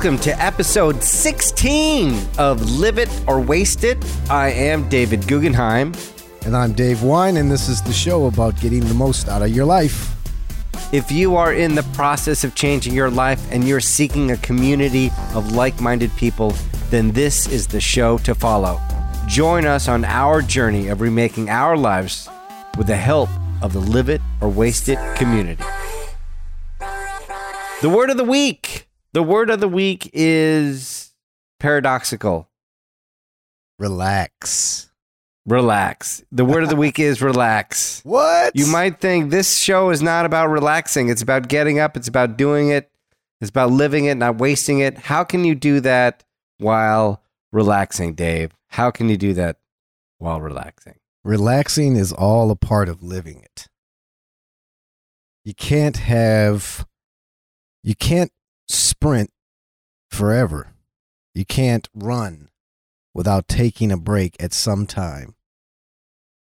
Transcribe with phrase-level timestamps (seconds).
[0.00, 3.98] Welcome to episode 16 of Live It or Waste It.
[4.30, 5.92] I am David Guggenheim.
[6.46, 9.50] And I'm Dave Wine, and this is the show about getting the most out of
[9.50, 10.14] your life.
[10.90, 15.10] If you are in the process of changing your life and you're seeking a community
[15.34, 16.54] of like minded people,
[16.88, 18.80] then this is the show to follow.
[19.28, 22.26] Join us on our journey of remaking our lives
[22.78, 23.28] with the help
[23.60, 25.62] of the Live It or Waste It community.
[27.82, 28.86] The word of the week.
[29.12, 31.12] The word of the week is
[31.58, 32.48] paradoxical.
[33.78, 34.90] Relax.
[35.46, 36.22] Relax.
[36.30, 38.02] The word of the week is relax.
[38.04, 38.54] What?
[38.54, 41.08] You might think this show is not about relaxing.
[41.08, 41.96] It's about getting up.
[41.96, 42.90] It's about doing it.
[43.40, 44.98] It's about living it, not wasting it.
[44.98, 46.24] How can you do that
[46.58, 48.52] while relaxing, Dave?
[48.68, 49.56] How can you do that
[50.18, 50.96] while relaxing?
[51.24, 53.68] Relaxing is all a part of living it.
[55.44, 56.86] You can't have,
[57.82, 58.30] you can't
[59.00, 59.30] sprint
[60.10, 60.74] forever.
[61.34, 62.50] You can't run
[63.14, 65.34] without taking a break at some time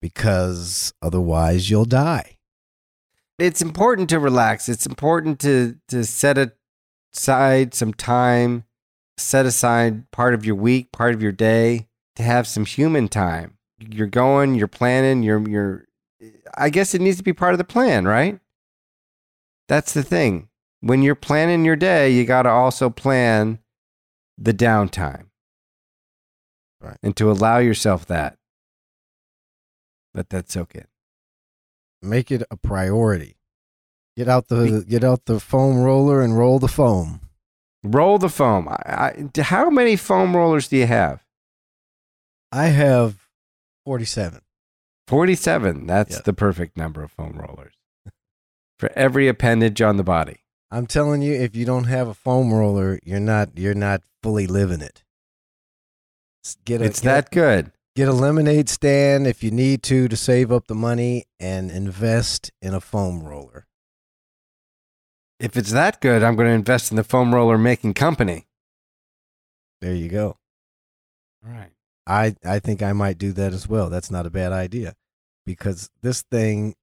[0.03, 2.37] because otherwise you'll die.
[3.39, 4.69] It's important to relax.
[4.69, 6.37] It's important to to set
[7.15, 8.65] aside some time,
[9.17, 11.87] set aside part of your week, part of your day
[12.17, 13.59] to have some human time.
[13.79, 15.85] You're going, you're planning, you're you're
[16.57, 18.41] I guess it needs to be part of the plan, right?
[19.69, 20.48] That's the thing.
[20.81, 23.59] When you're planning your day, you got to also plan
[24.37, 25.27] the downtime.
[26.81, 26.97] Right.
[27.03, 28.37] And to allow yourself that.
[30.15, 30.87] Let that soak in.
[32.01, 33.37] Make it a priority.
[34.17, 37.21] Get out the get out the foam roller and roll the foam.
[37.85, 38.69] Roll the foam.
[38.69, 41.25] I, I, how many foam rollers do you have?
[42.51, 43.29] I have
[43.85, 44.41] 47.
[45.07, 45.87] 47.
[45.87, 46.23] That's Yeah.
[46.25, 47.75] the perfect number of foam rollers
[48.79, 50.39] for every appendage on the body.
[50.71, 54.47] I'm telling you, if you don't have a foam roller, you're not you're not fully
[54.47, 55.03] living it.
[56.65, 57.73] Get a, It's get, that good.
[57.97, 62.51] get a lemonade stand if you need to to save up the money and invest
[62.63, 63.67] in a foam roller.
[65.41, 68.47] If it's that good, I'm going to invest in the foam roller making company.
[69.81, 70.37] There you go.
[71.47, 71.71] All right.
[72.07, 73.89] I I think I might do that as well.
[73.91, 74.95] That's not a bad idea
[75.47, 76.75] because this thing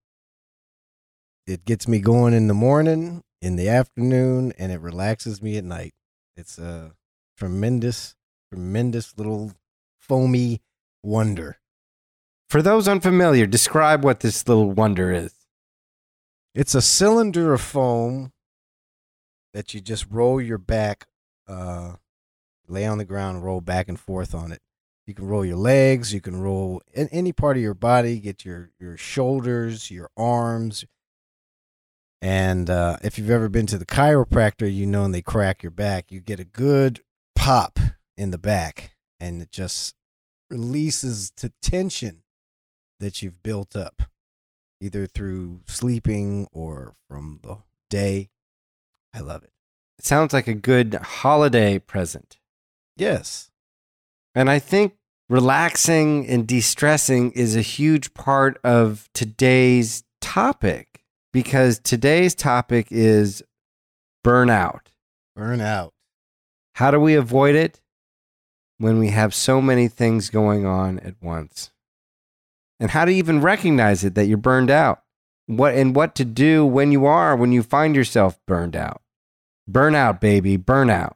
[1.48, 5.64] it gets me going in the morning, in the afternoon, and it relaxes me at
[5.64, 5.94] night.
[6.36, 6.94] It's a
[7.38, 8.16] tremendous,
[8.52, 9.54] tremendous little
[10.00, 10.64] foamy
[11.04, 11.60] wonder.
[12.50, 15.46] For those unfamiliar, describe what this little wonder is.
[16.56, 18.32] It's a cylinder of foam
[19.54, 21.06] that you just roll your back,
[21.48, 21.98] uh,
[22.68, 24.62] lay on the ground, roll back and forth on it.
[25.06, 28.44] You can roll your legs, you can roll in any part of your body, get
[28.44, 30.84] your your shoulders, your arms.
[32.26, 35.70] And uh, if you've ever been to the chiropractor, you know, and they crack your
[35.70, 37.02] back, you get a good
[37.36, 37.78] pop
[38.18, 39.94] in the back, and it just
[40.50, 42.24] releases the tension
[43.00, 44.02] that you've built up
[44.82, 47.58] either through sleeping or from the
[47.92, 48.30] day.
[49.14, 49.52] I love it.
[50.00, 52.40] It sounds like a good holiday present.
[52.98, 53.52] Yes.
[54.34, 54.96] And I think
[55.30, 60.95] relaxing and de stressing is a huge part of today's topic
[61.36, 63.44] because today's topic is
[64.24, 64.88] burnout.
[65.38, 65.92] Burnout.
[66.76, 67.82] How do we avoid it
[68.78, 71.72] when we have so many things going on at once?
[72.80, 75.02] And how to even recognize it that you're burned out?
[75.48, 79.02] What and what to do when you are when you find yourself burned out?
[79.70, 81.16] Burnout, baby, burnout.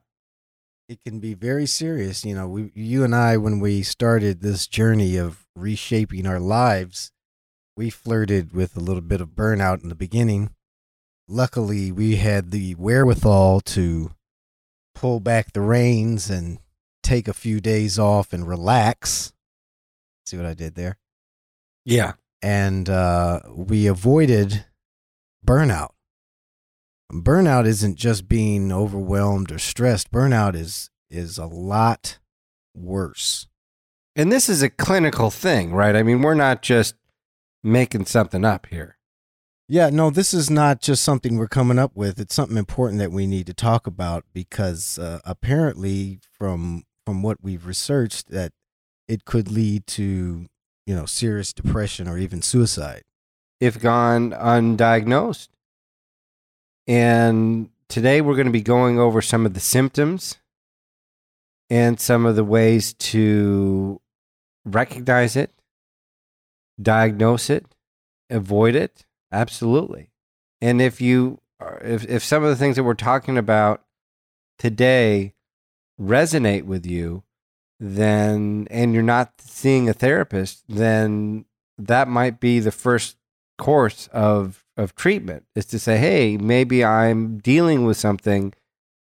[0.90, 2.25] It can be very serious.
[2.25, 7.13] You know, we, you and I, when we started this journey of reshaping our lives,
[7.79, 10.50] we flirted with a little bit of burnout in the beginning.
[11.29, 14.12] Luckily, we had the wherewithal to
[14.94, 16.57] pull back the reins and
[17.03, 19.31] take a few days off and relax.
[20.25, 20.97] See what I did there?
[21.85, 22.13] Yeah.
[22.41, 24.66] and uh, we avoided
[25.47, 25.91] burnout.
[27.09, 30.11] Burnout isn't just being overwhelmed or stressed.
[30.11, 32.20] Burnout is is a lot
[32.75, 33.47] worse.
[34.17, 35.96] And this is a clinical thing, right?
[35.96, 36.96] I mean, we're not just
[37.64, 38.97] making something up here.
[39.67, 42.20] Yeah, no, this is not just something we're coming up with.
[42.20, 47.38] It's something important that we need to talk about because uh, apparently, from from what
[47.44, 48.52] we've researched, that
[49.08, 50.47] it could lead to
[50.88, 53.03] you know serious depression or even suicide.
[53.59, 55.50] if gone undiagnosed.
[56.88, 60.38] And today we're going to be going over some of the symptoms
[61.70, 64.02] and some of the ways to
[64.66, 65.52] recognize it,
[66.81, 67.66] diagnose it,
[68.29, 69.05] avoid it.
[69.31, 70.11] Absolutely.
[70.61, 71.40] And if you,
[71.81, 73.84] if, if some of the things that we're talking about
[74.58, 75.34] today
[75.99, 77.23] resonate with you,
[77.79, 81.46] then and you're not seeing a therapist, then
[81.78, 83.16] that might be the first
[83.58, 88.53] course of of treatment is to say, hey, maybe I'm dealing with something.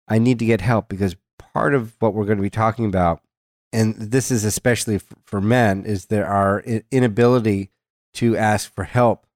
[0.09, 3.23] I need to get help because part of what we're going to be talking about,
[3.75, 6.61] and this is especially for men, is there our
[6.91, 7.71] inability
[8.15, 9.27] to ask for help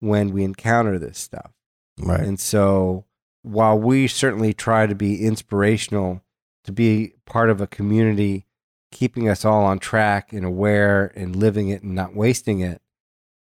[0.00, 1.52] when we encounter this stuff.
[1.98, 2.20] Right.
[2.20, 3.04] And so,
[3.42, 6.22] while we certainly try to be inspirational,
[6.64, 8.46] to be part of a community,
[8.90, 12.80] keeping us all on track and aware and living it and not wasting it,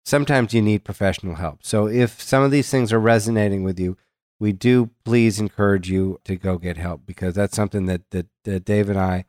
[0.06, 1.60] sometimes you need professional help.
[1.64, 3.96] So, if some of these things are resonating with you,
[4.40, 8.66] we do please encourage you to go get help because that's something that, that, that
[8.66, 9.26] Dave and I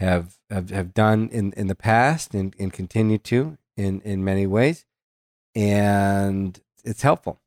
[0.00, 4.46] have, have, have done in, in the past and, and continue to in, in many
[4.46, 4.84] ways.
[5.54, 7.40] And it's helpful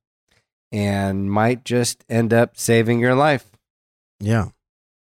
[0.72, 3.46] and might just end up saving your life.
[4.20, 4.50] Yeah.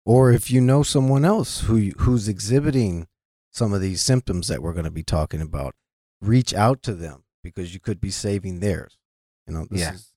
[0.06, 3.08] Or if you know someone else who who's exhibiting
[3.52, 5.74] some of these symptoms that we're going to be talking about,
[6.22, 8.98] reach out to them because you could be saving theirs.
[9.48, 9.94] You know, this Yeah.
[9.94, 10.14] is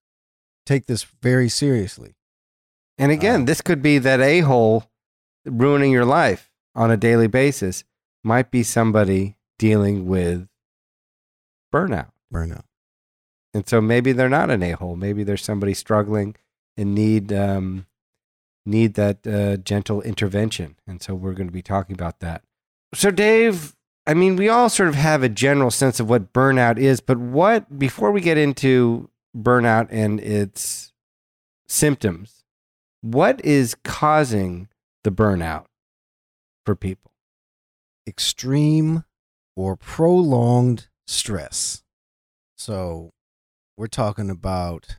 [0.66, 2.14] take this very seriously.
[2.98, 4.90] And again, Um, this could be that a hole
[5.44, 7.84] ruining your life on a daily basis,
[8.22, 10.48] might be somebody dealing with
[11.72, 12.10] burnout.
[12.32, 12.64] Burnout.
[13.52, 14.96] And so maybe they're not an a hole.
[14.96, 16.36] Maybe there's somebody struggling
[16.76, 17.86] and need um,
[18.64, 20.76] need that uh, gentle intervention.
[20.86, 22.42] And so we're going to be talking about that.
[22.94, 23.74] So Dave,
[24.06, 27.18] I mean, we all sort of have a general sense of what burnout is, but
[27.18, 30.92] what before we get into burnout and its
[31.68, 32.44] symptoms,
[33.00, 34.68] what is causing
[35.04, 35.66] the burnout
[36.70, 37.10] for people?
[38.06, 39.02] Extreme
[39.56, 41.82] or prolonged stress.
[42.56, 43.10] So,
[43.76, 44.98] we're talking about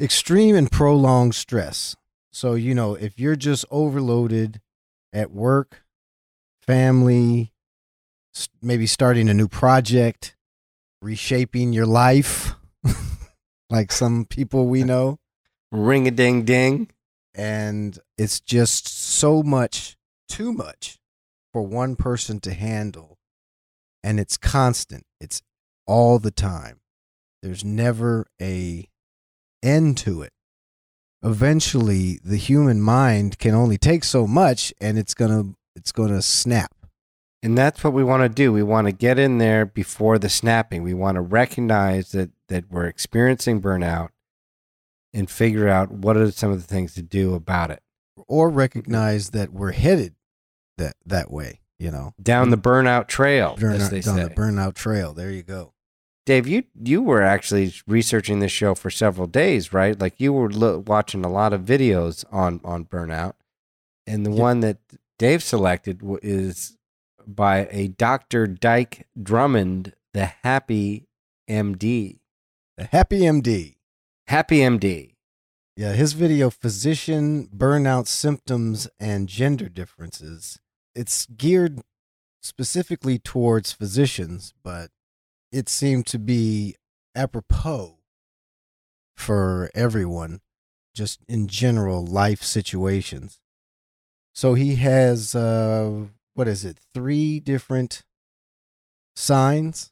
[0.00, 1.94] extreme and prolonged stress.
[2.32, 4.60] So, you know, if you're just overloaded
[5.12, 5.84] at work,
[6.66, 7.52] family,
[8.60, 10.34] maybe starting a new project,
[11.00, 12.56] reshaping your life,
[13.70, 15.20] like some people we know,
[15.70, 16.90] Ring a ding ding.
[17.34, 19.96] And it's just so much,
[20.28, 20.98] too much
[21.52, 23.18] for one person to handle.
[24.02, 25.42] And it's constant, it's
[25.86, 26.80] all the time.
[27.42, 28.88] There's never a
[29.62, 30.32] end to it.
[31.22, 36.10] Eventually, the human mind can only take so much and it's going to it's going
[36.10, 36.72] to snap.
[37.42, 38.52] And that's what we want to do.
[38.52, 40.82] We want to get in there before the snapping.
[40.82, 44.10] We want to recognize that that we're experiencing burnout
[45.12, 47.82] and figure out what are some of the things to do about it.
[48.28, 50.14] or recognize that we're headed
[50.76, 52.12] that that way, you know.
[52.22, 54.24] Down the burnout trail, Burnout, they down say.
[54.24, 55.14] the burnout trail.
[55.14, 55.72] There you go.
[56.26, 59.98] Dave, you you were actually researching this show for several days, right?
[59.98, 63.32] Like you were lo- watching a lot of videos on on burnout,
[64.06, 64.40] and the Yeah.
[64.42, 64.78] one that
[65.18, 66.76] Dave selected w- is
[67.26, 68.46] by a Dr.
[68.46, 71.08] Dike Drummond, the Happy
[71.48, 72.20] MD.
[72.76, 73.76] The Happy MD.
[74.30, 75.16] Happy MD.
[75.76, 80.60] Yeah, his video physician burnout symptoms and gender differences.
[80.94, 81.80] It's geared
[82.40, 84.92] specifically towards physicians, but
[85.50, 86.76] it seemed to be
[87.12, 87.98] apropos
[89.16, 90.42] for everyone
[90.94, 93.40] just in general life situations.
[94.32, 96.78] So he has uh what is it?
[96.94, 98.04] 3 different
[99.16, 99.90] signs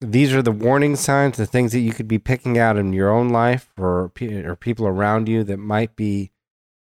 [0.00, 3.10] These are the warning signs, the things that you could be picking out in your
[3.10, 6.30] own life or or people around you that might be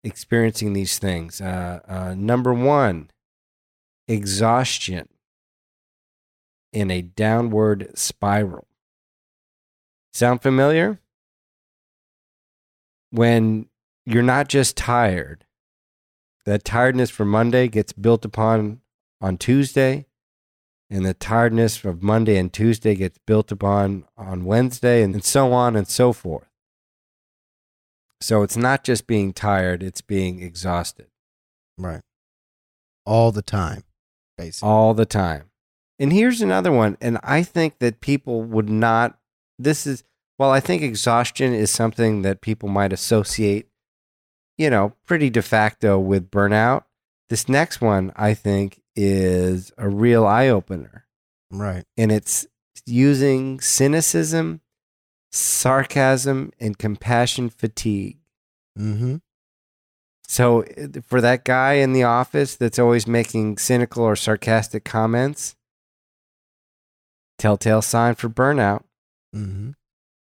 [0.03, 1.41] experiencing these things.
[1.41, 3.11] Uh, uh, number one,
[4.07, 5.09] exhaustion
[6.71, 8.67] in a downward spiral.
[10.13, 10.99] Sound familiar?
[13.11, 13.67] When
[14.05, 15.45] you're not just tired,
[16.45, 18.81] that tiredness from Monday gets built upon
[19.19, 20.05] on Tuesday,
[20.89, 25.75] and the tiredness of Monday and Tuesday gets built upon on Wednesday, and so on
[25.75, 26.49] and so forth.
[28.21, 31.07] So it's not just being tired, it's being exhausted
[31.79, 32.01] Right.
[33.05, 33.83] All the time,
[34.37, 34.67] basically.
[34.69, 35.49] all the time.
[35.97, 36.97] And here's another one.
[37.01, 39.17] And I think that people would not,
[39.57, 40.03] this is,
[40.37, 43.67] well, I think exhaustion is something that people might associate,
[44.57, 46.83] you know, pretty de facto with burnout.
[47.29, 51.05] This next one, I think, is a real eye opener.
[51.51, 51.85] Right.
[51.97, 52.47] And it's
[52.85, 54.61] using cynicism,
[55.31, 58.17] sarcasm, and compassion fatigue.
[58.77, 59.17] Mm-hmm.
[60.27, 60.63] So,
[61.03, 65.55] for that guy in the office that's always making cynical or sarcastic comments,
[67.39, 68.83] telltale sign for burnout.
[69.35, 69.71] Mm-hmm.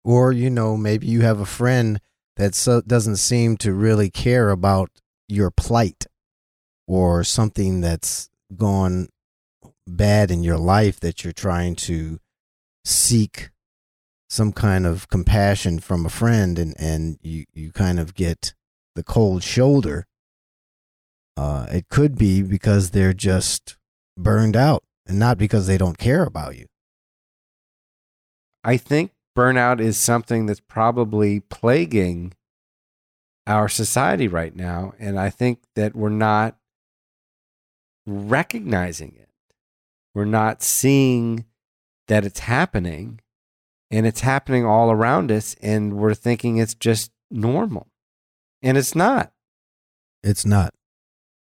[0.04, 2.00] Or, you know, maybe you have a friend
[2.36, 4.90] that so, doesn't seem to really care about
[5.26, 6.06] your plight
[6.86, 9.08] or something that's gone
[9.86, 12.18] bad in your life that you're trying to
[12.84, 13.50] seek
[14.28, 18.54] some kind of compassion from a friend and, and you, you kind of get
[18.94, 20.06] the cold shoulder,
[21.36, 23.76] uh, it could be because they're just
[24.16, 26.66] burned out and not because they don't care about you.
[28.64, 32.34] I think burnout is something that's probably plaguing
[33.46, 34.92] our society right now.
[34.98, 36.56] And I think that we're not
[38.08, 39.28] recognizing it.
[40.14, 41.44] We're not seeing
[42.08, 43.20] that it's happening
[43.90, 45.54] and it's happening all around us.
[45.62, 47.88] And we're thinking it's just normal.
[48.62, 49.32] And it's not.
[50.22, 50.74] It's not.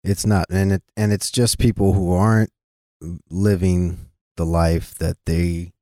[0.05, 0.47] It's not.
[0.51, 2.51] And it and it's just people who aren't
[3.31, 5.73] living the life that they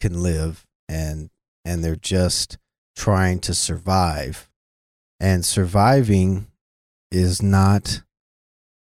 [0.00, 1.30] can live and
[1.64, 2.58] and they're just
[2.96, 4.48] trying to survive
[5.20, 6.48] and surviving
[7.10, 8.02] is not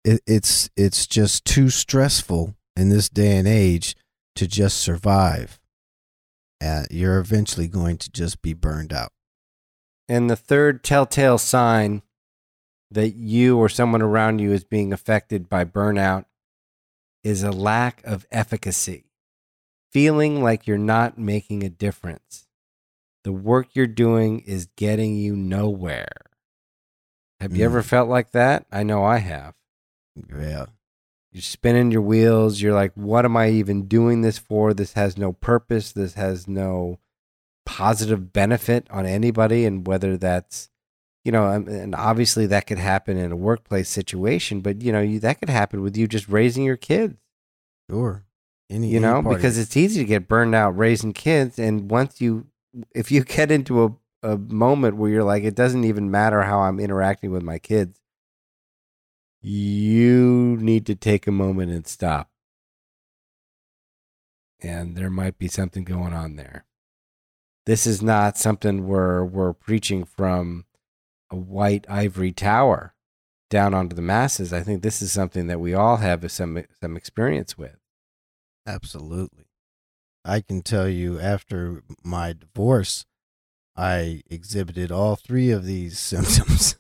[0.03, 3.95] it, it's it's just too stressful in this day and age
[4.35, 5.59] to just survive
[6.63, 9.11] uh, you're eventually going to just be burned out
[10.07, 12.01] and the third telltale sign
[12.89, 16.25] that you or someone around you is being affected by burnout
[17.23, 19.05] is a lack of efficacy
[19.91, 22.47] feeling like you're not making a difference
[23.23, 26.07] the work you're doing is getting you nowhere.
[27.39, 27.85] Have you ever mm.
[27.85, 28.65] felt like that?
[28.71, 29.55] I know I have.
[30.15, 30.65] Yeah.
[31.31, 32.61] You're spinning your wheels.
[32.61, 34.73] You're like, what am I even doing this for?
[34.73, 35.91] This has no purpose.
[35.91, 36.99] This has no
[37.65, 39.65] positive benefit on anybody.
[39.65, 40.69] And whether that's,
[41.23, 45.01] you know, um, and obviously that could happen in a workplace situation, but, you know,
[45.01, 47.15] you, that could happen with you just raising your kids.
[47.89, 48.25] Sure.
[48.69, 51.59] Any, you know, because it's easy to get burned out raising kids.
[51.59, 52.47] And once you
[52.93, 56.59] if you get into a, a moment where you're like, it doesn't even matter how
[56.61, 58.00] I'm interacting with my kids,
[59.41, 62.29] you need to take a moment and stop.
[64.61, 66.65] And there might be something going on there.
[67.65, 70.65] This is not something where we're preaching from
[71.31, 72.93] a white ivory tower
[73.49, 74.53] down onto the masses.
[74.53, 77.77] I think this is something that we all have some some experience with.
[78.67, 79.45] Absolutely.
[80.23, 83.05] I can tell you after my divorce,
[83.75, 86.75] I exhibited all three of these symptoms.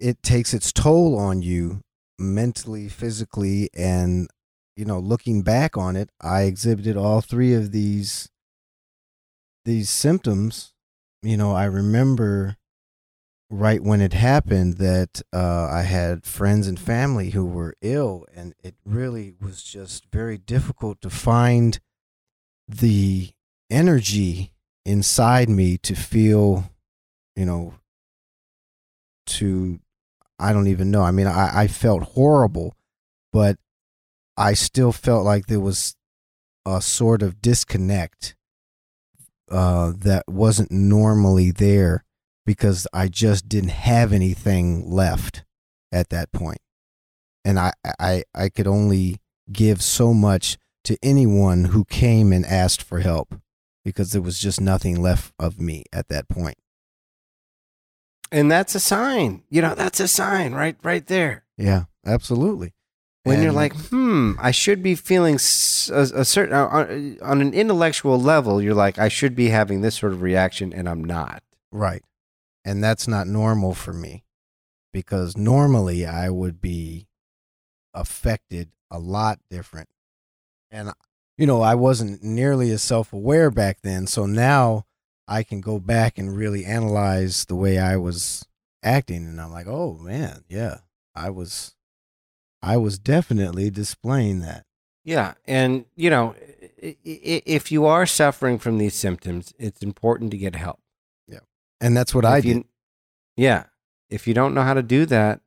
[0.00, 1.82] It takes its toll on you
[2.18, 4.28] mentally, physically, and,
[4.76, 8.28] you know, looking back on it, I exhibited all three of these
[9.64, 10.72] these symptoms.
[11.22, 12.56] You know, I remember
[13.50, 18.54] right when it happened that uh, I had friends and family who were ill, and
[18.62, 21.78] it really was just very difficult to find
[22.68, 23.30] the
[23.68, 24.54] energy
[24.84, 26.70] inside me to feel,
[27.36, 27.74] you know,
[29.26, 29.80] to,
[30.40, 31.02] I don't even know.
[31.02, 32.74] I mean, I, I felt horrible,
[33.32, 33.56] but
[34.36, 35.94] I still felt like there was
[36.66, 38.34] a sort of disconnect
[39.50, 42.04] uh, that wasn't normally there
[42.46, 45.44] because I just didn't have anything left
[45.92, 46.60] at that point.
[47.44, 49.20] And I, I, I could only
[49.52, 53.34] give so much to anyone who came and asked for help
[53.84, 56.56] because there was just nothing left of me at that point.
[58.32, 59.42] And that's a sign.
[59.50, 61.44] You know, that's a sign right right there.
[61.56, 62.74] Yeah, absolutely.
[63.24, 67.52] When and you're like, "Hmm, I should be feeling a, a certain on, on an
[67.52, 71.42] intellectual level, you're like, I should be having this sort of reaction and I'm not."
[71.70, 72.02] Right.
[72.64, 74.24] And that's not normal for me
[74.92, 77.08] because normally I would be
[77.94, 79.88] affected a lot different
[80.70, 80.92] and
[81.36, 84.84] you know i wasn't nearly as self-aware back then so now
[85.30, 88.46] i can go back and really analyze the way i was
[88.82, 90.78] acting and i'm like oh man yeah
[91.14, 91.74] i was
[92.62, 94.66] i was definitely displaying that.
[95.04, 96.34] Yeah and you know
[96.82, 100.80] if you are suffering from these symptoms it's important to get help.
[101.26, 101.40] Yeah
[101.80, 102.64] and that's what if i did.
[103.36, 103.64] Yeah
[104.10, 105.40] if you don't know how to do that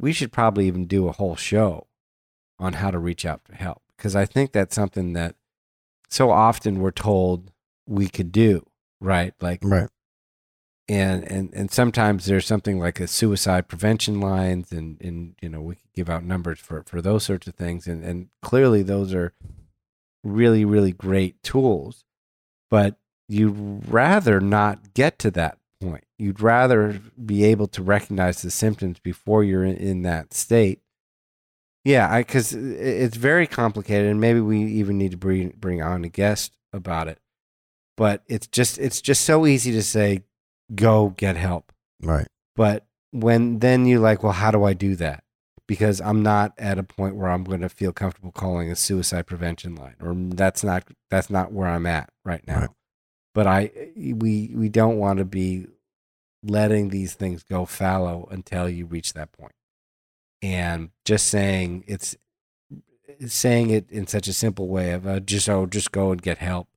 [0.00, 1.86] we should probably even do a whole show
[2.58, 5.34] on how to reach out for help because I think that's something that
[6.08, 7.52] so often we're told
[7.86, 8.64] we could do,
[9.00, 9.34] right?
[9.40, 9.88] Like, right.
[10.90, 15.60] And, and and sometimes there's something like a suicide prevention lines and and you know
[15.60, 19.12] we could give out numbers for for those sorts of things and and clearly those
[19.12, 19.34] are
[20.24, 22.06] really really great tools
[22.70, 22.96] but
[23.28, 28.98] you'd rather not get to that point you'd rather be able to recognize the symptoms
[28.98, 30.80] before you're in, in that state
[31.88, 36.04] yeah, I because it's very complicated, and maybe we even need to bring bring on
[36.04, 37.18] a guest about it.
[37.98, 40.22] But it's just it's just so easy to say,
[40.72, 41.72] go get help.
[42.00, 42.28] Right.
[42.54, 45.24] But when then you're like, well, how do I do that?
[45.66, 49.26] Because I'm not at a point where I'm going to feel comfortable calling a suicide
[49.26, 52.60] prevention line, or mm, that's not that's not where I'm at right now.
[52.60, 52.70] Right.
[53.34, 55.66] But I eh, we we don't want to be
[56.44, 59.54] letting these things go fallow until you reach that point.
[60.40, 62.16] And just saying it's
[62.72, 66.22] eh, saying it in such a simple way of uh, just oh just go and
[66.22, 66.68] get help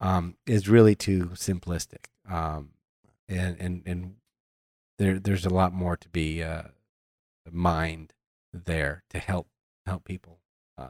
[0.00, 2.06] um, is really too simplistic.
[2.28, 2.70] Um,
[3.28, 4.14] and and and
[4.98, 6.62] there there's a lot more to be uh,
[7.50, 8.12] mined
[8.52, 9.48] there to help
[9.84, 10.38] help people
[10.78, 10.88] uh,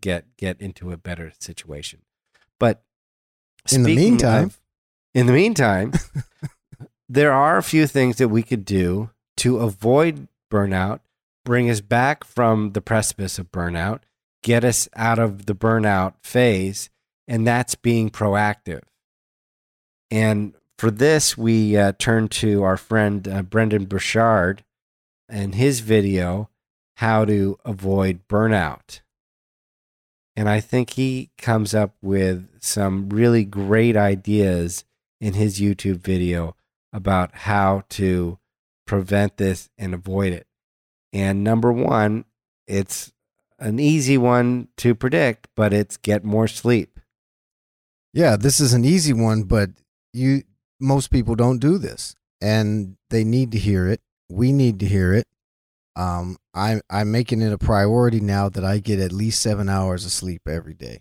[0.00, 2.00] get get into a better situation.
[2.58, 2.82] But
[3.70, 4.60] In the meantime- of-
[5.14, 5.92] in the meantime,
[7.08, 11.00] there are a few things that we could do to avoid burnout,
[11.44, 14.00] bring us back from the precipice of burnout,
[14.42, 16.88] get us out of the burnout phase,
[17.26, 18.82] and that's being proactive.
[20.10, 24.64] And for this, we uh, turn to our friend uh, Brendon Burchard
[25.28, 26.50] and his video,
[26.96, 29.00] How to Avoid Burnout.
[30.34, 34.84] And I think he comes up with some really great ideas
[35.20, 36.56] in his YouTube video
[36.92, 38.38] about how to
[38.86, 40.46] prevent this and avoid it.
[41.12, 42.24] And number one,
[42.66, 43.12] it's
[43.58, 46.91] an easy one to predict, but it's get more sleep.
[48.12, 49.70] Yeah, this is an easy one, but
[50.12, 50.42] you
[50.80, 54.00] most people don't do this, and they need to hear it.
[54.28, 55.26] We need to hear it.
[55.96, 60.04] Um, I'm I'm making it a priority now that I get at least seven hours
[60.04, 61.00] of sleep every day,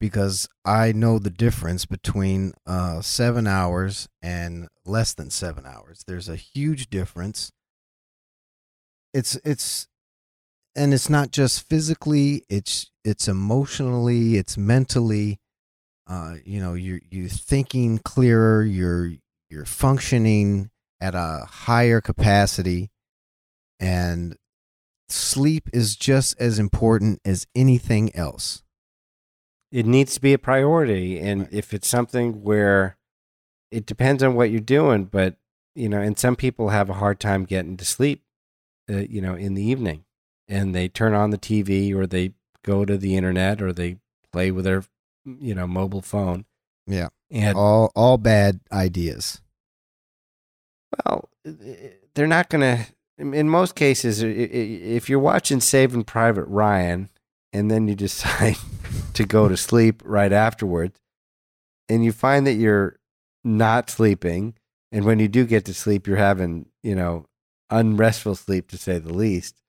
[0.00, 6.04] because I know the difference between uh, seven hours and less than seven hours.
[6.06, 7.50] There's a huge difference.
[9.12, 9.88] It's it's,
[10.76, 12.44] and it's not just physically.
[12.48, 14.36] It's it's emotionally.
[14.36, 15.38] It's mentally
[16.06, 19.12] uh, you know you're you're thinking clearer you're
[19.50, 22.90] you're functioning at a higher capacity
[23.80, 24.36] and
[25.08, 28.62] sleep is just as important as anything else
[29.72, 31.18] It needs to be a priority.
[31.18, 31.52] And Right.
[31.52, 32.96] if it's something where
[33.70, 35.36] it depends on what you're doing, but,
[35.74, 38.22] you know, and some people have a hard time getting to sleep,
[38.88, 40.04] uh, you know, in the evening
[40.46, 43.98] and they turn on the TV or they go to the internet or they
[44.32, 44.84] play with their,
[45.24, 46.44] you know, mobile phone.
[46.86, 47.08] Yeah.
[47.30, 49.40] And all all bad ideas
[51.04, 51.28] Well,
[52.14, 52.86] they're not going to.
[53.16, 57.08] In most cases, if you're watching Saving Private Ryan
[57.52, 58.56] and then you decide
[59.14, 60.98] to go to sleep right afterwards,
[61.88, 62.96] and you find that you're
[63.44, 64.54] not sleeping,
[64.90, 67.26] and when you do get to sleep, you're having, you know,
[67.70, 69.60] unrestful sleep to say the least,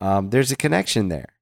[0.00, 1.34] um, there's a connection there.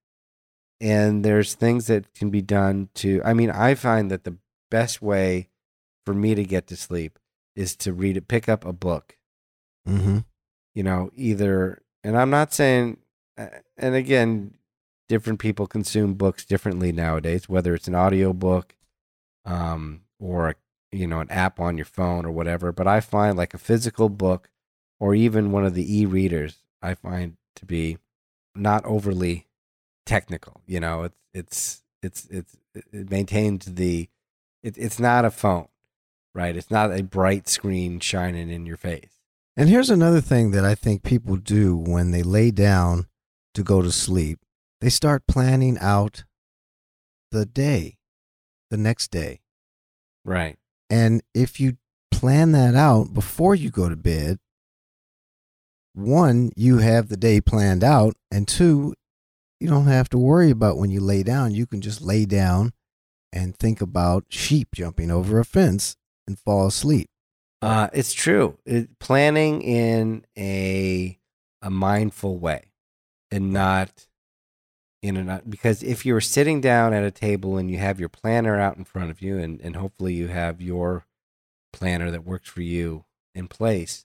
[0.80, 3.22] And there's things that can be done to.
[3.24, 4.36] I mean, I find that the
[4.70, 5.48] best way
[6.04, 7.18] for me to get to sleep
[7.54, 9.16] is to read it, pick up a book
[9.86, 10.18] mm-hmm.
[10.74, 12.98] you know, either, and I'm not saying,
[13.38, 14.54] uh, and again,
[15.08, 18.74] different people consume books differently nowadays, whether it's an audio book
[19.44, 20.54] um, or, a,
[20.92, 22.72] you know, an app on your phone or whatever.
[22.72, 24.50] But I find like a physical book
[24.98, 27.98] or even one of the e readers, I find to be
[28.54, 29.45] not overly
[30.06, 30.62] technical.
[30.66, 32.56] You know, it's, it's, it's, it's,
[32.92, 34.08] it maintains the,
[34.62, 35.68] it, it's not a phone,
[36.34, 36.56] right?
[36.56, 39.10] It's not a bright screen shining in your face.
[39.56, 43.06] and here's another thing that i think people do when they lay down
[43.54, 44.38] to go to sleep
[44.82, 46.24] they start planning out
[47.30, 47.96] the day
[48.70, 49.40] the next day
[50.24, 50.56] Right.
[50.90, 51.78] And if you
[52.10, 54.38] plan that out before you go to bed,
[55.94, 58.94] one, you have the day planned out, and two,
[59.60, 61.54] you don't have to worry about when you lay down.
[61.54, 62.72] You can just lay down
[63.32, 67.08] and think about sheep jumping over a fence and fall asleep.
[67.62, 68.58] Uh, it's true.
[68.66, 71.18] It, planning in a
[71.62, 72.72] a mindful way,
[73.30, 74.06] and not
[75.02, 78.60] in a because if you're sitting down at a table and you have your planner
[78.60, 81.06] out in front of you, and and hopefully you have your
[81.72, 84.04] planner that works for you in place,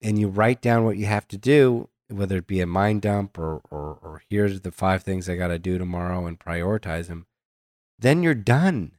[0.00, 3.38] and you write down what you have to do, whether it be a mind dump
[3.38, 7.26] or or, or here's the five things I got to do tomorrow and prioritize them,
[7.98, 8.92] then you're done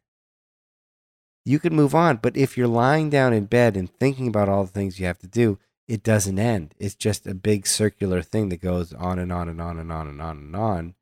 [1.45, 2.17] you can move on.
[2.17, 5.19] But if you're lying down in bed and thinking about all the things you have
[5.19, 6.75] to do, it doesn't end.
[6.77, 10.07] It's just a big circular thing that goes on and on and on and on
[10.07, 10.93] and on and on.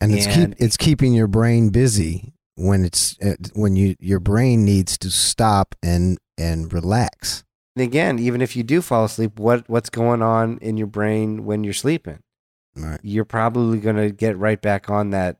[0.00, 4.20] And it's And- keep it's keeping your brain busy when it's uh, when you your
[4.20, 7.44] brain needs to stop and and relax.
[7.76, 11.44] And again, even if you do fall asleep, what what's going on in your brain
[11.44, 12.20] when you're sleeping?
[12.74, 12.98] Right.
[13.02, 15.36] You're probably going to get right back on that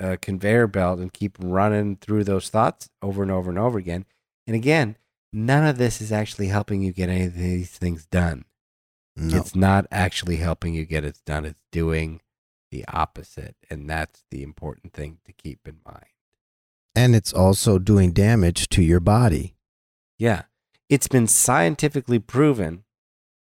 [0.00, 4.04] uh, conveyor belt and keep running through those thoughts over and over and over again.
[4.46, 4.96] And again,
[5.32, 8.44] none of this is actually helping you get any of these things done.
[9.16, 9.36] No.
[9.36, 11.44] It's not actually helping you get it done.
[11.44, 12.20] It's doing
[12.70, 13.56] the opposite.
[13.70, 16.06] And that's the important thing to keep in mind.
[16.94, 19.54] and it's also doing damage to your body.
[20.18, 20.42] Yeah.
[20.88, 22.84] It's been scientifically proven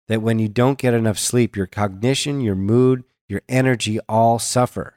[0.08, 4.96] that when you don't get enough sleep, your cognition, your mood, your energy all suffer.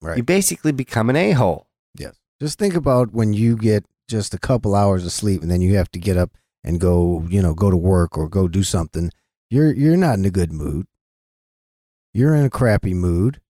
[0.00, 0.16] Right.
[0.16, 1.68] You basically become an a hole.
[1.96, 2.16] Yes.
[2.40, 5.76] Just think about when you get just a couple hours of sleep and then you
[5.76, 9.10] have to get up and go, you know, go to work or go do something.
[9.48, 10.86] You're you're not in a good mood.
[12.12, 13.40] You're in a crappy mood.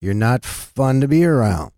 [0.00, 1.73] You're not fun to be around.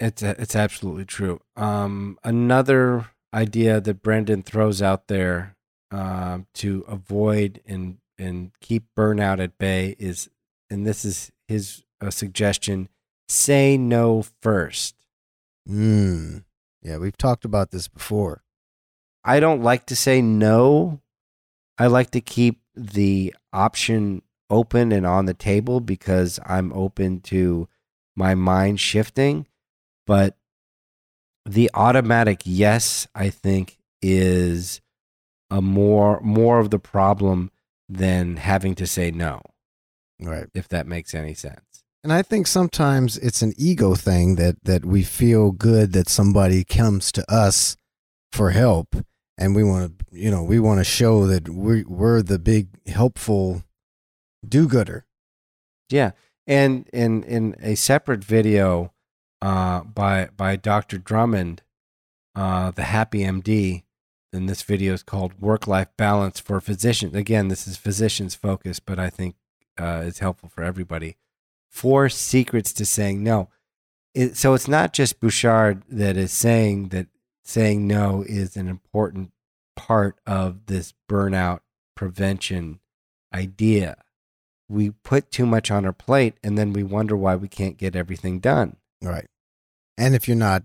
[0.00, 1.40] It's it's absolutely true.
[1.56, 5.56] Um, another idea that Brendan throws out there
[5.90, 10.28] um, to avoid and and keep burnout at bay is,
[10.70, 12.88] and this is his uh, suggestion:
[13.28, 14.96] say no first.
[15.68, 16.44] Mm.
[16.82, 18.42] Yeah, we've talked about this before.
[19.24, 21.00] I don't like to say no.
[21.78, 27.68] I like to keep the option open and on the table because I'm open to
[28.14, 29.46] my mind shifting.
[30.06, 30.36] But
[31.46, 34.80] the automatic yes, I think, is
[35.50, 37.50] a more more of the problem
[37.88, 39.42] than having to say no,
[40.20, 40.46] Right.
[40.54, 41.60] if that makes any sense.
[42.02, 46.64] And I think sometimes it's an ego thing that that we feel good that somebody
[46.64, 47.76] comes to us
[48.32, 48.96] for help
[49.38, 52.68] and we want to you know we want to show that we we're the big
[52.86, 53.62] helpful
[54.46, 55.04] do-gooder.
[55.90, 56.12] Yeah,
[56.46, 58.92] and in in a separate video
[59.44, 60.96] uh, by by Dr.
[60.96, 61.62] Drummond,
[62.34, 63.82] uh, the Happy MD,
[64.32, 68.86] and this video is called "Work Life Balance for Physicians." Again, this is physicians focused,
[68.86, 69.36] but I think
[69.78, 71.18] uh, it's helpful for everybody.
[71.68, 73.50] Four secrets to saying no.
[74.14, 77.08] It, so it's not just Bouchard that is saying that
[77.42, 79.32] saying no is an important
[79.76, 81.60] part of this burnout
[81.94, 82.80] prevention
[83.34, 83.96] idea
[84.68, 87.94] we put too much on our plate and then we wonder why we can't get
[87.94, 88.76] everything done.
[89.02, 89.28] Right.
[89.96, 90.62] And if you're not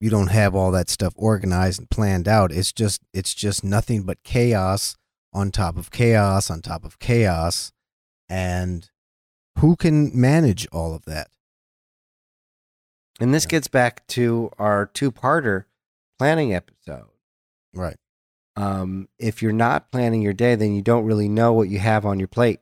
[0.00, 4.02] you don't have all that stuff organized and planned out, it's just it's just nothing
[4.02, 4.96] but chaos
[5.32, 7.72] on top of chaos on top of chaos
[8.28, 8.90] and
[9.58, 11.28] who can manage all of that?
[13.20, 15.64] And this gets back to our two parter
[16.18, 17.10] planning episode.
[17.72, 17.96] Right.
[18.56, 22.04] Um, if you're not planning your day, then you don't really know what you have
[22.04, 22.60] on your plate.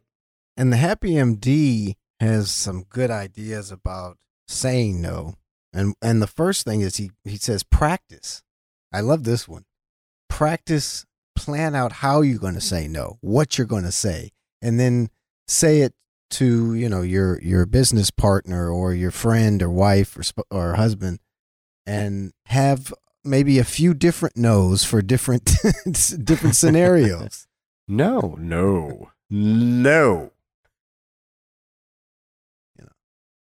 [0.56, 5.34] And the Happy MD has some good ideas about saying no.
[5.72, 8.42] And and the first thing is he he says practice.
[8.92, 9.64] I love this one.
[10.28, 14.30] Practice, plan out how you're going to say no, what you're going to say,
[14.60, 15.08] and then
[15.48, 15.94] say it
[16.30, 20.74] to, you know, your your business partner or your friend or wife or sp- or
[20.74, 21.20] husband
[21.86, 22.92] and have
[23.24, 25.44] maybe a few different no's for different
[26.24, 27.46] different scenarios.
[27.88, 30.30] No, no, no.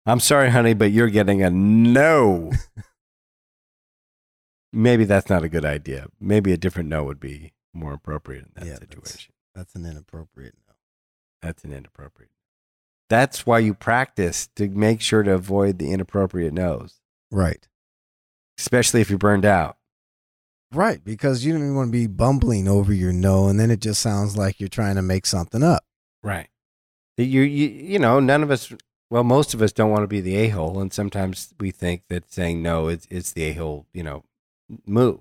[0.07, 2.51] I'm sorry, honey, but you're getting a no.
[4.73, 6.07] Maybe that's not a good idea.
[6.21, 9.33] Maybe a different no would be more appropriate in that Yeah, that's- situation.
[9.55, 10.75] That's an inappropriate no.
[11.41, 12.33] That's an inappropriate.
[13.09, 17.69] That's why you practice to make sure to avoid the inappropriate no's, Right.
[18.59, 19.79] especially if you're burned out.
[20.73, 23.81] Right, because you don't even want to be bumbling over your no, and then it
[23.81, 25.85] just sounds like you're trying to make something up.
[26.23, 26.49] Right.
[27.17, 28.73] You, you, you know, none of us,
[29.15, 30.81] well, most of us don't want to be the a hole.
[30.81, 34.25] And sometimes we think that saying no is, is the a hole, you know,
[34.87, 35.21] move.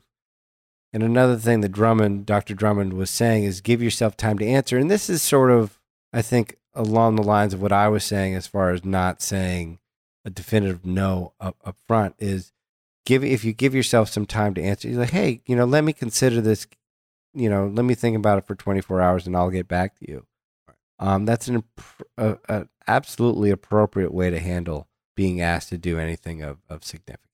[0.91, 2.55] And another thing that Drummond, Dr.
[2.55, 4.79] Drummond was saying is give yourself time to answer.
[4.79, 5.79] And this is sort of,
[6.11, 9.77] I think, along the lines of what I was saying as far as not saying
[10.25, 12.51] a definitive no up, up front is
[13.05, 15.83] give, if you give yourself some time to answer, you're like, hey, you know, let
[15.83, 16.65] me consider this,
[17.35, 20.09] you know, let me think about it for 24 hours and I'll get back to
[20.09, 20.25] you.
[21.03, 21.65] Um, that's an,
[22.17, 24.87] a, a absolutely appropriate way to handle
[25.17, 27.27] being asked to do anything of, of significance.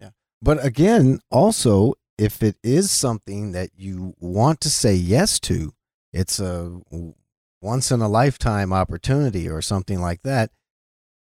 [0.00, 0.10] Yeah.
[0.42, 5.72] But again, also, if it is something that you want to say yes to,
[6.12, 6.80] it's a
[7.62, 10.50] once in a lifetime opportunity or something like that,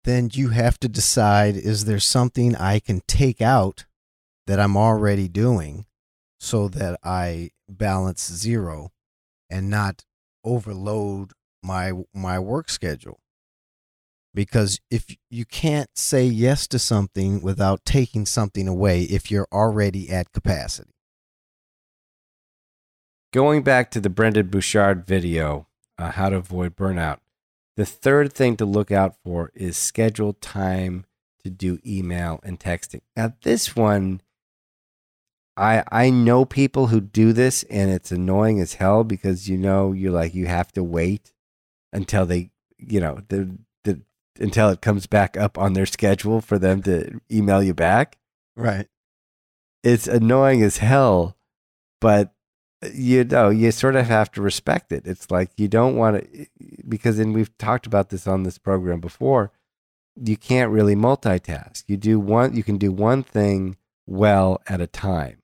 [0.04, 3.86] then you have to decide is there something I can take out
[4.46, 5.88] that I'm already doing
[6.40, 8.92] so that I balance zero
[9.50, 10.06] and not
[10.44, 13.20] overload my my work schedule
[14.34, 20.10] because if you can't say yes to something without taking something away if you're already
[20.10, 20.94] at capacity
[23.34, 25.66] Going back to the Brendon Bouchard video,
[25.98, 27.18] uh, How to Avoid Burnout,
[27.76, 31.06] the third thing to look out for is schedule time
[31.44, 33.02] to do email and texting.
[33.18, 34.22] Now, this one
[35.56, 39.92] I I know people who do this and it's annoying as hell because you know
[39.92, 41.32] you're like you have to wait
[41.92, 44.02] until they you know the the
[44.40, 48.18] until it comes back up on their schedule for them to email you back.
[48.56, 48.88] Right.
[49.84, 51.38] It's annoying as hell,
[52.02, 52.34] but
[52.84, 55.06] uh, you know you sort of have to respect it.
[55.06, 56.48] It's like you don't want to
[56.90, 59.52] because and we've talked about this on this program before.
[60.16, 61.84] You can't really multitask.
[61.88, 65.43] You do one you can do one thing well at a time.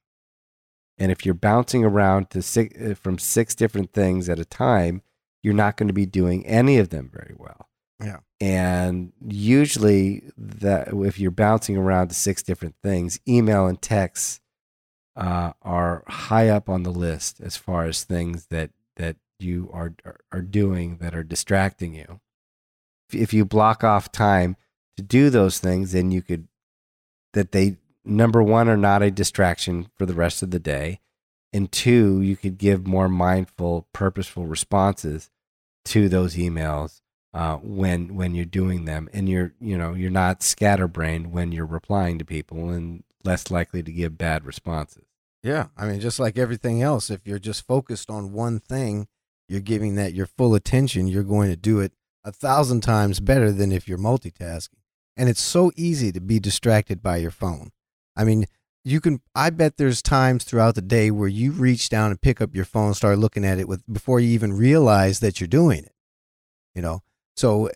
[1.00, 5.02] And if you're bouncing around to six, uh, from six different things at a time,
[5.42, 7.70] you're not going to be doing any of them very well.
[8.04, 8.18] Yeah.
[8.42, 14.42] And usually, that if you're bouncing around to six different things, email and text
[15.16, 19.94] uh, are high up on the list as far as things that that you are
[20.32, 22.20] are doing that are distracting you.
[23.12, 24.56] If you block off time
[24.98, 26.48] to do those things, then you could
[27.34, 27.78] that they
[28.10, 31.00] number one, are not a distraction for the rest of the day.
[31.52, 35.30] And two, you could give more mindful, purposeful responses
[35.86, 37.02] to those emails
[37.34, 41.66] uh, when when you're doing them, and you're you know you're not scatterbrained when you're
[41.66, 45.06] replying to people, and less likely to give bad responses.
[45.42, 49.08] Yeah, I mean, just like everything else, if you're just focused on one thing,
[49.48, 51.08] you're giving that your full attention.
[51.08, 51.94] You're going to do it
[52.24, 54.80] a thousand times better than if you're multitasking.
[55.16, 57.72] And it's so easy to be distracted by your phone.
[58.20, 58.46] I mean,
[58.84, 62.42] you can I bet there's times throughout the day where you reach down and pick
[62.42, 65.48] up your phone, and start looking at it with before you even realize that you're
[65.48, 65.94] doing it.
[66.76, 67.00] You know.
[67.38, 67.70] So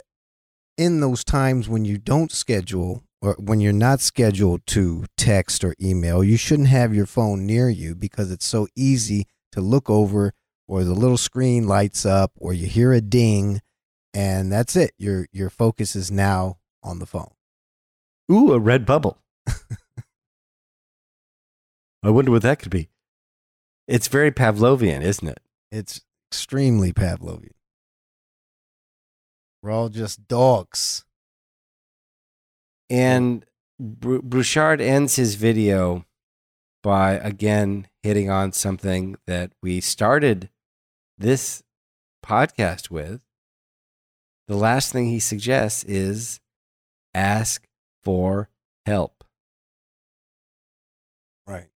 [0.78, 5.76] in those times when you don't schedule or when you're not scheduled to text or
[5.82, 10.34] email, you shouldn't have your phone near you because it's so easy to look over
[10.68, 13.62] or the little screen lights up or you hear a ding
[14.14, 14.92] and that's it.
[14.98, 17.32] Your your focus is now on the phone.
[18.30, 19.18] Ooh, a red bubble.
[22.04, 22.90] I wonder what that could be.
[23.88, 25.40] It's very Pavlovian, isn't it?
[25.72, 27.54] It's extremely Pavlovian.
[29.62, 31.06] We're all just dogs.
[32.90, 33.46] And
[33.80, 36.06] Br- Bouchard ends his video
[36.84, 40.50] by again hitting on something that we started
[41.18, 41.64] this
[42.26, 43.22] podcast with.
[44.50, 46.42] The last thing he suggests is
[47.14, 47.66] ask
[48.04, 48.50] for
[48.86, 49.13] help.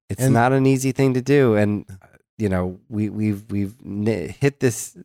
[0.09, 1.85] It's And- not an easy thing to do, and
[2.37, 4.97] you know we we've we've hit this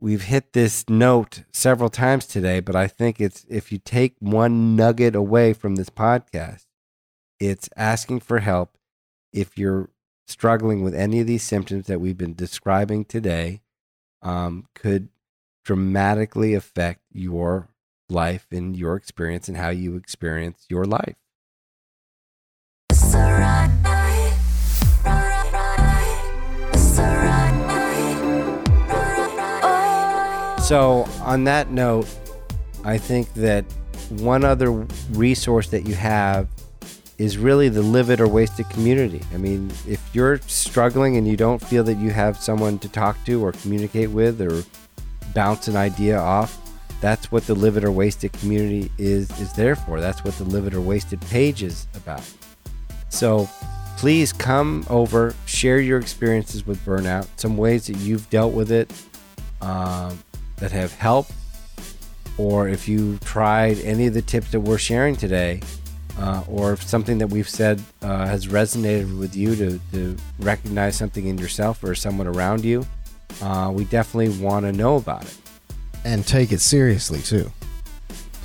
[0.00, 2.60] we've hit this note several times today.
[2.60, 6.66] But I think it's if you take one nugget away from this podcast,
[7.40, 8.76] it's asking for help.
[9.32, 9.90] If you're
[10.26, 13.62] struggling with any of these symptoms that we've been describing today,
[14.22, 15.08] um, could
[15.64, 17.68] dramatically affect your
[18.08, 21.16] life and your experience and how you experience your life.
[30.66, 32.08] So, on that note,
[32.84, 33.64] I think that
[34.10, 34.72] one other
[35.12, 36.48] resource that you have
[37.18, 39.20] is really the Live It or Waste It community.
[39.32, 43.16] I mean, if you're struggling and you don't feel that you have someone to talk
[43.26, 44.64] to or communicate with or
[45.32, 46.60] bounce an idea off,
[47.00, 50.00] that's what the Live It or Waste It community is is there for.
[50.00, 52.24] That's what the Live It or Waste It page is about.
[53.16, 53.48] So
[53.96, 58.92] please come over, share your experiences with burnout, some ways that you've dealt with it
[59.62, 60.22] um,
[60.58, 61.32] that have helped,
[62.36, 65.62] or if you tried any of the tips that we're sharing today,
[66.18, 70.94] uh, or if something that we've said uh, has resonated with you to, to recognize
[70.94, 72.86] something in yourself or someone around you,
[73.40, 75.36] uh, we definitely want to know about it
[76.04, 77.50] And take it seriously too.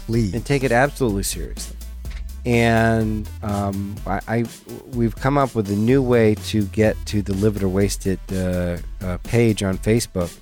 [0.06, 0.34] Please.
[0.34, 1.78] and take it absolutely seriously.
[2.46, 4.46] And um, I, I,
[4.94, 8.08] we've come up with a new way to get to the Live It or Waste
[8.08, 10.36] It uh, uh, page on Facebook.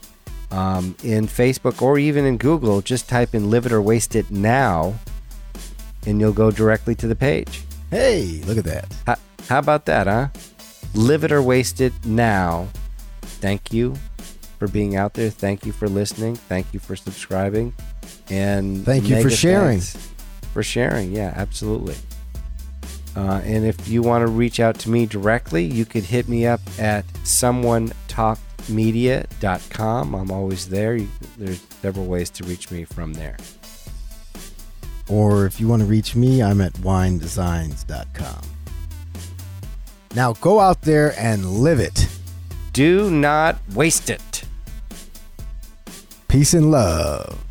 [0.51, 4.31] Um, in Facebook or even in Google, just type in Live It or Waste It
[4.31, 4.95] Now,
[6.07, 7.61] and you'll go directly to the page.
[7.91, 8.91] Hey, look at that.
[9.05, 9.15] How,
[9.47, 10.29] how about that, huh?
[10.95, 12.67] Live It or Waste It Now.
[13.21, 13.95] Thank you
[14.57, 15.29] for being out there.
[15.29, 16.35] Thank you for listening.
[16.35, 17.73] Thank you for subscribing.
[18.29, 19.81] And Thank you for sharing.
[19.81, 20.09] thanks
[20.53, 21.95] For sharing, yeah, absolutely.
[23.15, 26.45] Uh, and if you want to reach out to me directly, you could hit me
[26.45, 30.15] up at someonetalkmedia.com.
[30.15, 30.95] I'm always there.
[30.95, 33.37] You, there's several ways to reach me from there.
[35.09, 38.41] Or if you want to reach me, I'm at winedesigns.com.
[40.15, 42.07] Now go out there and live it.
[42.73, 44.43] Do not waste it.
[46.27, 47.43] Peace and love.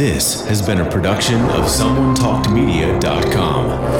[0.00, 3.99] This has been a production of SomeoneTalkedMedia.com.